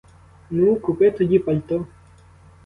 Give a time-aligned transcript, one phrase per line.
[0.49, 1.85] Ну, купи тоді пальто.